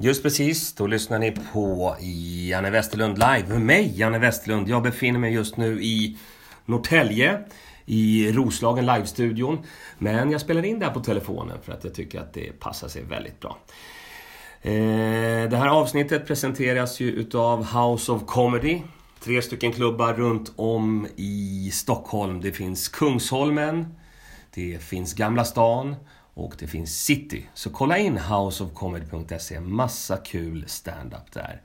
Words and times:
Just 0.00 0.22
precis, 0.22 0.74
då 0.74 0.86
lyssnar 0.86 1.18
ni 1.18 1.30
på 1.52 1.96
Janne 2.48 2.70
Westerlund 2.70 3.18
live 3.18 3.48
med 3.48 3.60
mig, 3.60 3.92
Janne 3.96 4.18
Westerlund. 4.18 4.68
Jag 4.68 4.82
befinner 4.82 5.18
mig 5.18 5.34
just 5.34 5.56
nu 5.56 5.82
i 5.82 6.18
Norrtälje 6.64 7.44
i 7.86 8.32
Roslagen 8.32 8.86
live-studion. 8.86 9.58
Men 9.98 10.30
jag 10.30 10.40
spelar 10.40 10.64
in 10.64 10.78
det 10.78 10.86
här 10.86 10.92
på 10.92 11.00
telefonen 11.00 11.58
för 11.62 11.72
att 11.72 11.84
jag 11.84 11.94
tycker 11.94 12.20
att 12.20 12.34
det 12.34 12.60
passar 12.60 12.88
sig 12.88 13.02
väldigt 13.02 13.40
bra. 13.40 13.58
Eh, 14.62 15.50
det 15.50 15.56
här 15.56 15.68
avsnittet 15.68 16.26
presenteras 16.26 17.00
ju 17.00 17.10
utav 17.10 17.64
House 17.64 18.12
of 18.12 18.22
Comedy. 18.26 18.82
Tre 19.20 19.42
stycken 19.42 19.72
klubbar 19.72 20.14
runt 20.14 20.52
om 20.56 21.06
i 21.16 21.70
Stockholm. 21.72 22.40
Det 22.40 22.52
finns 22.52 22.88
Kungsholmen, 22.88 23.94
det 24.54 24.82
finns 24.82 25.14
Gamla 25.14 25.44
stan 25.44 25.96
och 26.38 26.54
det 26.58 26.66
finns 26.66 27.04
City. 27.04 27.46
Så 27.54 27.70
kolla 27.70 27.98
in 27.98 28.18
houseofcomedy.se. 28.18 29.60
Massa 29.60 30.16
kul 30.16 30.64
stand-up 30.66 31.32
där. 31.32 31.62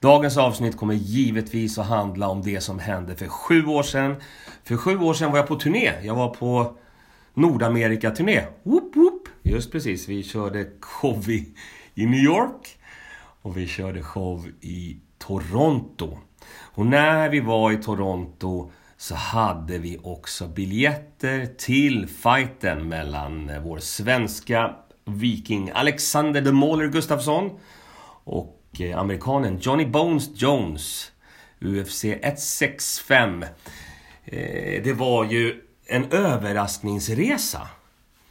Dagens 0.00 0.36
avsnitt 0.36 0.76
kommer 0.76 0.94
givetvis 0.94 1.78
att 1.78 1.86
handla 1.86 2.28
om 2.28 2.42
det 2.42 2.60
som 2.60 2.78
hände 2.78 3.16
för 3.16 3.28
sju 3.28 3.66
år 3.66 3.82
sedan. 3.82 4.16
För 4.64 4.76
sju 4.76 4.98
år 4.98 5.14
sedan 5.14 5.30
var 5.30 5.38
jag 5.38 5.46
på 5.46 5.56
turné. 5.56 5.92
Jag 6.02 6.14
var 6.14 6.28
på 6.28 6.76
Nordamerika-turné. 7.34 8.44
Whoop, 8.62 8.96
whoop. 8.96 9.28
Just 9.42 9.72
precis, 9.72 10.08
vi 10.08 10.22
körde 10.22 10.66
show 10.80 11.30
i, 11.30 11.54
i 11.94 12.06
New 12.06 12.20
York. 12.20 12.78
Och 13.42 13.56
vi 13.56 13.66
körde 13.66 14.02
show 14.02 14.46
i 14.60 14.96
Toronto. 15.18 16.18
Och 16.74 16.86
när 16.86 17.28
vi 17.28 17.40
var 17.40 17.72
i 17.72 17.76
Toronto 17.76 18.70
så 19.04 19.14
hade 19.14 19.78
vi 19.78 19.98
också 20.02 20.46
biljetter 20.46 21.46
till 21.58 22.08
fighten 22.08 22.88
mellan 22.88 23.62
vår 23.62 23.78
svenska 23.78 24.74
viking 25.04 25.70
Alexander 25.74 26.42
the 26.42 26.52
Mauler 26.52 26.86
Gustafsson 26.86 27.50
och 28.24 28.60
eh, 28.80 28.98
amerikanen 28.98 29.58
Johnny 29.58 29.86
Bones 29.86 30.30
Jones. 30.34 31.12
UFC 31.60 32.04
165. 32.04 33.42
Eh, 34.24 34.82
det 34.84 34.92
var 34.92 35.24
ju 35.24 35.60
en 35.86 36.12
överraskningsresa 36.12 37.68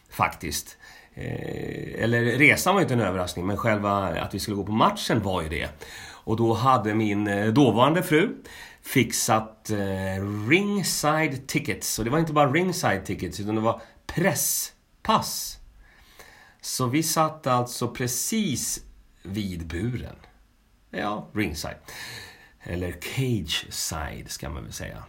faktiskt. 0.09 0.77
Eh, 1.13 2.03
eller 2.03 2.21
resan 2.21 2.73
var 2.73 2.81
ju 2.81 2.83
inte 2.83 2.93
en 2.93 3.01
överraskning, 3.01 3.45
men 3.45 3.57
själva 3.57 3.91
att 3.91 4.33
vi 4.33 4.39
skulle 4.39 4.57
gå 4.57 4.63
på 4.63 4.71
matchen 4.71 5.21
var 5.21 5.41
ju 5.41 5.49
det. 5.49 5.69
Och 6.25 6.37
då 6.37 6.53
hade 6.53 6.93
min 6.93 7.53
dåvarande 7.53 8.03
fru 8.03 8.29
fixat 8.85 9.69
eh, 9.69 10.47
ringside 10.49 11.47
tickets. 11.47 11.99
Och 11.99 12.05
det 12.05 12.11
var 12.11 12.19
inte 12.19 12.33
bara 12.33 12.51
ringside 12.51 13.05
tickets, 13.05 13.39
utan 13.39 13.55
det 13.55 13.61
var 13.61 13.81
presspass. 14.05 15.59
Så 16.61 16.87
vi 16.87 17.03
satt 17.03 17.47
alltså 17.47 17.87
precis 17.87 18.85
vid 19.23 19.67
buren. 19.67 20.15
Ja, 20.89 21.27
ringside. 21.33 21.77
Eller 22.63 22.91
cage 22.91 23.65
side 23.69 24.31
ska 24.31 24.49
man 24.49 24.63
väl 24.63 24.73
säga. 24.73 25.03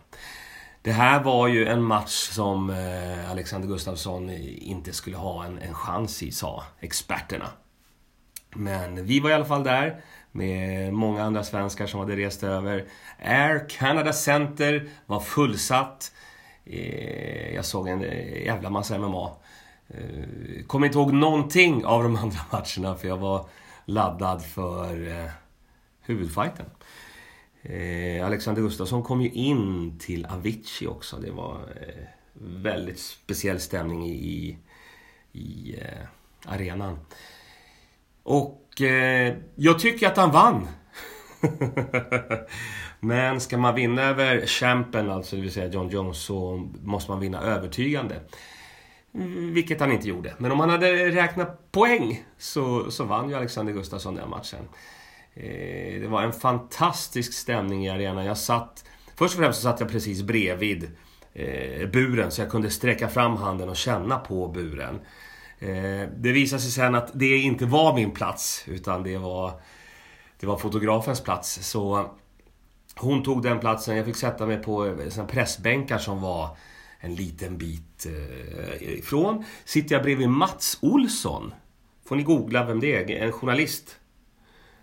Det 0.83 0.93
här 0.93 1.23
var 1.23 1.49
ju 1.49 1.67
en 1.67 1.83
match 1.83 2.29
som 2.33 2.71
eh, 2.71 3.31
Alexander 3.31 3.69
Gustafsson 3.69 4.31
inte 4.31 4.93
skulle 4.93 5.17
ha 5.17 5.45
en, 5.45 5.59
en 5.59 5.75
chans 5.75 6.23
i, 6.23 6.33
sa 6.33 6.65
experterna. 6.81 7.51
Men 8.55 9.07
vi 9.07 9.21
var 9.21 9.31
i 9.31 9.33
alla 9.33 9.45
fall 9.45 9.65
där 9.65 10.01
med 10.33 10.93
många 10.93 11.25
andra 11.25 11.45
svenskar 11.45 11.87
som 11.87 12.01
hade 12.01 12.17
rest 12.17 12.43
över. 12.43 12.85
Air 13.23 13.69
Canada 13.69 14.13
Center 14.13 14.89
var 15.07 15.21
fullsatt. 15.21 16.13
Eh, 16.65 17.55
jag 17.55 17.65
såg 17.65 17.89
en 17.89 18.01
jävla 18.45 18.71
massa 18.71 18.99
MMA. 18.99 19.31
Eh, 19.89 20.65
kommer 20.67 20.87
inte 20.87 20.99
ihåg 20.99 21.13
någonting 21.13 21.85
av 21.85 22.03
de 22.03 22.17
andra 22.23 22.39
matcherna 22.51 22.97
för 22.97 23.09
jag 23.09 23.17
var 23.17 23.47
laddad 23.85 24.45
för 24.45 25.09
eh, 25.09 25.31
huvudfighten. 26.01 26.67
Alexander 28.25 28.63
Gustafsson 28.63 29.03
kom 29.03 29.21
ju 29.21 29.31
in 29.31 29.99
till 29.99 30.27
Avicii 30.27 30.89
också. 30.89 31.17
Det 31.17 31.31
var 31.31 31.59
väldigt 32.35 32.99
speciell 32.99 33.61
stämning 33.61 34.07
i, 34.07 34.59
i 35.33 35.77
arenan. 36.45 36.99
Och 38.25 38.81
eh, 38.81 39.37
jag 39.55 39.79
tycker 39.79 40.07
att 40.07 40.17
han 40.17 40.31
vann. 40.31 40.69
Men 43.01 43.41
ska 43.41 43.59
man 43.59 43.75
vinna 43.75 44.03
över 44.03 44.47
champen, 44.47 45.11
alltså 45.11 45.37
det 45.37 45.43
vill 45.43 45.53
säga 45.53 45.69
John 45.69 45.89
Jones, 45.89 46.19
så 46.19 46.69
måste 46.83 47.11
man 47.11 47.21
vinna 47.21 47.43
övertygande. 47.43 48.21
Vilket 49.53 49.81
han 49.81 49.93
inte 49.93 50.09
gjorde. 50.09 50.35
Men 50.39 50.53
om 50.53 50.61
han 50.61 50.71
hade 50.71 51.11
räknat 51.11 51.73
poäng 51.73 52.25
så, 52.39 52.91
så 52.91 53.05
vann 53.05 53.29
ju 53.29 53.35
Alexander 53.35 53.73
Gustafsson 53.73 54.15
den 54.15 54.31
matchen. 54.31 54.69
Eh, 55.35 56.01
det 56.01 56.09
var 56.09 56.23
en 56.23 56.33
fantastisk 56.33 57.33
stämning 57.33 57.87
i 57.87 57.91
arenan. 57.91 58.25
Jag 58.25 58.39
satt... 58.39 58.85
Först 59.17 59.35
och 59.35 59.41
främst 59.41 59.61
så 59.61 59.63
satt 59.63 59.81
jag 59.81 59.91
precis 59.91 60.23
bredvid 60.23 60.91
eh, 61.33 61.89
buren 61.89 62.31
så 62.31 62.41
jag 62.41 62.51
kunde 62.51 62.71
sträcka 62.71 63.09
fram 63.09 63.37
handen 63.37 63.69
och 63.69 63.77
känna 63.77 64.19
på 64.19 64.49
buren. 64.49 65.01
Eh, 65.65 66.09
det 66.17 66.33
visade 66.33 66.63
sig 66.63 66.71
sen 66.71 66.95
att 66.95 67.11
det 67.15 67.37
inte 67.37 67.67
var 67.67 67.95
min 67.95 68.11
plats, 68.11 68.65
utan 68.67 69.03
det 69.03 69.19
var, 69.19 69.53
det 70.41 70.47
var 70.47 70.59
fotografens 70.59 71.21
plats. 71.21 71.69
Så 71.69 72.11
hon 72.97 73.23
tog 73.23 73.43
den 73.43 73.61
platsen. 73.61 73.97
Jag 73.97 74.07
fick 74.07 74.17
sätta 74.17 74.47
mig 74.47 74.63
på 74.63 74.87
eh, 74.87 75.27
pressbänkar 75.27 75.99
som 75.99 76.21
var 76.21 76.57
en 77.01 77.15
liten 77.15 77.59
bit 77.59 78.07
eh, 78.07 78.99
ifrån. 78.99 79.45
Sitter 79.65 79.95
jag 79.95 80.03
bredvid 80.03 80.29
Mats 80.29 80.79
Olsson. 80.83 81.55
Får 82.07 82.17
ni 82.17 82.23
googla 82.23 82.65
vem 82.65 82.81
det 82.81 83.13
är. 83.13 83.23
En 83.23 83.33
journalist 83.33 83.97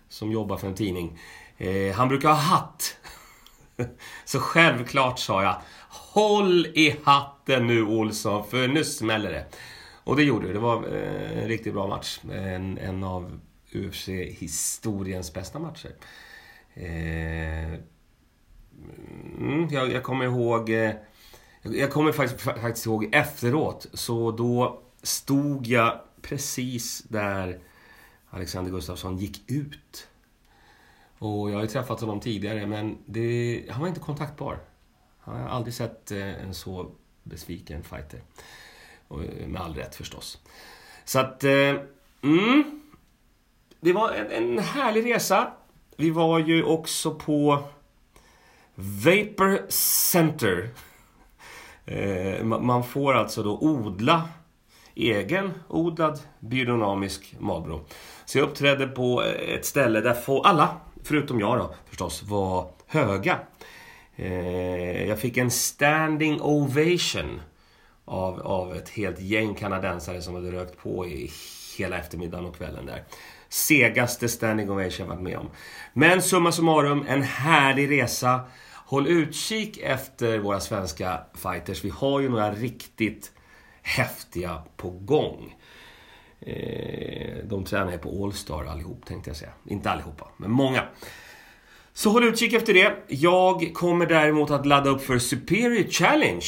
som 0.08 0.32
jobbar 0.32 0.56
för 0.56 0.66
en 0.66 0.74
tidning. 0.74 1.18
Han 1.94 2.08
brukar 2.08 2.28
ha 2.28 2.36
hatt. 2.36 2.96
Så 4.24 4.38
självklart 4.38 5.18
sa 5.18 5.42
jag 5.42 5.56
Håll 5.88 6.66
i 6.66 6.96
hatten 7.04 7.66
nu 7.66 7.82
Olsson, 7.82 8.44
för 8.50 8.68
nu 8.68 8.84
smäller 8.84 9.32
det. 9.32 9.46
Och 10.04 10.16
det 10.16 10.22
gjorde 10.22 10.46
det. 10.46 10.52
Det 10.52 10.58
var 10.58 10.86
eh, 10.96 11.42
en 11.42 11.48
riktigt 11.48 11.74
bra 11.74 11.86
match. 11.86 12.20
En, 12.32 12.78
en 12.78 13.04
av 13.04 13.40
UFC-historiens 13.72 15.34
bästa 15.34 15.58
matcher. 15.58 15.94
Eh, 16.74 17.74
mm, 19.38 19.68
jag, 19.70 19.92
jag, 19.92 20.02
kommer 20.02 20.24
ihåg... 20.24 20.70
Eh, 20.70 20.92
jag 21.62 21.90
kommer 21.90 22.12
faktiskt, 22.12 22.40
faktiskt 22.40 22.86
ihåg 22.86 23.08
efteråt. 23.12 23.86
Så 23.92 24.30
då 24.30 24.82
stod 25.02 25.66
jag 25.66 26.00
precis 26.22 27.02
där 27.02 27.58
Alexander 28.30 28.70
Gustafsson 28.70 29.18
gick 29.18 29.50
ut. 29.50 30.08
Och 31.18 31.50
jag 31.50 31.54
har 31.54 31.62
ju 31.62 31.68
träffat 31.68 32.00
honom 32.00 32.20
tidigare, 32.20 32.66
men 32.66 32.98
det, 33.06 33.64
han 33.70 33.80
var 33.80 33.88
inte 33.88 34.00
kontaktbar. 34.00 34.58
Jag 35.24 35.32
har 35.32 35.48
aldrig 35.48 35.74
sett 35.74 36.10
eh, 36.10 36.42
en 36.44 36.54
så 36.54 36.90
besviken 37.22 37.82
fighter. 37.82 38.22
Eh, 39.12 39.46
med 39.46 39.60
all 39.60 39.74
rätt 39.74 39.94
förstås. 39.94 40.38
Så 41.04 41.18
att... 41.18 41.44
Eh, 41.44 41.74
mm, 42.22 42.80
det 43.80 43.92
var 43.92 44.10
en, 44.10 44.30
en 44.30 44.58
härlig 44.58 45.14
resa. 45.14 45.52
Vi 45.96 46.10
var 46.10 46.38
ju 46.38 46.64
också 46.64 47.14
på 47.14 47.62
Vapor 48.74 49.70
Center. 49.70 50.68
Eh, 51.84 52.44
man 52.44 52.84
får 52.84 53.14
alltså 53.14 53.42
då 53.42 53.58
odla 53.60 54.28
egen 54.94 55.52
odlad 55.68 56.20
biodynamisk 56.40 57.34
Marlboro. 57.38 57.84
Så 58.24 58.38
jag 58.38 58.48
uppträdde 58.48 58.86
på 58.86 59.22
ett 59.22 59.66
ställe 59.66 60.00
där 60.00 60.14
få, 60.14 60.42
alla, 60.42 60.76
förutom 61.02 61.40
jag 61.40 61.58
då 61.58 61.74
förstås, 61.88 62.22
var 62.22 62.70
höga. 62.86 63.38
Eh, 64.16 65.08
jag 65.08 65.18
fick 65.18 65.36
en 65.36 65.50
standing 65.50 66.40
ovation 66.40 67.40
av, 68.04 68.40
av 68.40 68.76
ett 68.76 68.88
helt 68.88 69.20
gäng 69.20 69.54
kanadensare 69.54 70.22
som 70.22 70.34
hade 70.34 70.52
rökt 70.52 70.78
på 70.78 71.06
i 71.06 71.30
hela 71.78 71.98
eftermiddagen 71.98 72.46
och 72.46 72.56
kvällen 72.56 72.86
där. 72.86 73.04
Segaste 73.48 74.28
standing 74.28 74.70
ovation 74.70 75.06
jag 75.06 75.14
varit 75.14 75.22
med 75.22 75.36
om. 75.36 75.50
Men 75.92 76.22
summa 76.22 76.52
summarum, 76.52 77.04
en 77.08 77.22
härlig 77.22 77.90
resa. 77.90 78.40
Håll 78.86 79.06
utkik 79.06 79.78
efter 79.78 80.38
våra 80.38 80.60
svenska 80.60 81.20
fighters. 81.34 81.84
Vi 81.84 81.90
har 81.90 82.20
ju 82.20 82.28
några 82.28 82.52
riktigt 82.52 83.32
häftiga 83.82 84.62
på 84.76 84.90
gång. 84.90 85.56
Eh, 86.40 87.36
de 87.44 87.64
tränar 87.64 87.92
ju 87.92 87.98
på 87.98 88.24
Allstar 88.24 88.64
allihop 88.64 89.06
tänkte 89.06 89.30
jag 89.30 89.36
säga. 89.36 89.52
Inte 89.68 89.90
allihopa, 89.90 90.28
men 90.36 90.50
många. 90.50 90.84
Så 91.92 92.10
håll 92.10 92.24
utkik 92.24 92.52
efter 92.52 92.74
det. 92.74 92.94
Jag 93.08 93.74
kommer 93.74 94.06
däremot 94.06 94.50
att 94.50 94.66
ladda 94.66 94.90
upp 94.90 95.02
för 95.02 95.18
Superior 95.18 95.90
Challenge 95.90 96.46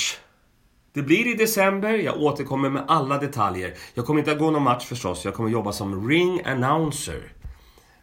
det 0.95 1.03
blir 1.03 1.27
i 1.27 1.35
december, 1.35 1.95
jag 1.95 2.17
återkommer 2.17 2.71
med 2.71 2.85
alla 2.89 3.19
detaljer. 3.19 3.75
Jag 3.95 4.07
kommer 4.07 4.21
inte 4.21 4.33
att 4.33 4.39
gå 4.39 4.51
någon 4.51 4.63
match 4.63 4.87
förstås, 4.87 5.25
jag 5.25 5.35
kommer 5.35 5.51
jobba 5.51 5.73
som 5.73 6.09
ring 6.09 6.43
announcer. 6.45 7.33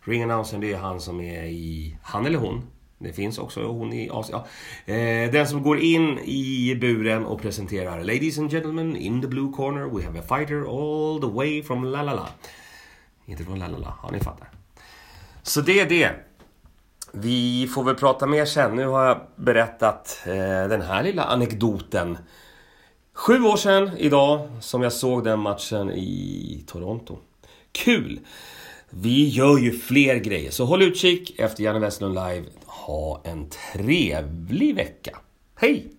Ring 0.04 0.24
announcer, 0.24 0.58
det 0.58 0.74
är 0.74 0.78
han 0.78 1.00
som 1.00 1.22
är 1.22 1.44
i... 1.44 1.98
Han 2.04 2.26
eller 2.26 2.40
hon. 2.40 2.62
Det 2.98 3.14
finns 3.14 3.38
också 3.38 3.64
hon 3.64 3.94
i 3.94 4.10
Asien. 4.10 4.40
Ja. 4.86 4.94
Eh, 4.94 5.32
den 5.32 5.48
som 5.48 5.64
går 5.64 5.80
in 5.80 6.20
i 6.20 6.78
buren 6.82 7.26
och 7.26 7.42
presenterar 7.42 8.04
Ladies 8.04 8.40
and 8.40 8.52
gentlemen, 8.52 8.96
in 8.96 9.22
the 9.22 9.28
blue 9.28 9.52
corner 9.52 9.86
we 9.86 10.06
have 10.06 10.20
a 10.20 10.24
fighter 10.28 10.62
all 10.62 11.22
the 11.22 11.36
way 11.36 11.64
from 11.64 11.84
la 11.84 12.02
la 12.04 12.14
la. 12.14 12.28
Inte 13.26 13.44
från 13.44 13.60
la 13.60 13.68
la 13.68 13.78
la, 13.78 13.94
ja 14.04 14.10
ni 14.12 14.20
fattar. 14.20 14.50
Så 15.44 15.62
det 15.62 15.80
är 15.80 15.90
det. 15.90 16.12
Vi 17.12 17.68
får 17.68 17.84
väl 17.84 17.96
prata 17.96 18.28
mer 18.28 18.46
sen. 18.46 18.76
Nu 18.76 18.86
har 18.86 19.06
jag 19.06 19.22
berättat 19.36 20.24
eh, 20.26 20.34
den 20.70 20.82
här 20.82 21.04
lilla 21.04 21.24
anekdoten. 21.24 22.18
Sju 23.14 23.44
år 23.44 23.58
sedan 23.58 23.90
idag 23.98 24.50
som 24.60 24.82
jag 24.82 24.94
såg 24.94 25.24
den 25.24 25.40
matchen 25.40 25.92
i 25.92 26.64
Toronto. 26.68 27.18
Kul! 27.72 28.20
Vi 28.90 29.30
gör 29.30 29.58
ju 29.58 29.72
fler 29.72 30.16
grejer, 30.16 30.52
så 30.52 30.66
håll 30.66 30.82
utkik 30.82 31.40
efter 31.40 31.64
Janne 31.64 31.80
Westlund 31.80 32.16
live. 32.16 32.46
Ha 32.66 33.22
en 33.26 33.50
trevlig 33.50 34.76
vecka. 34.76 35.18
Hej! 35.56 35.92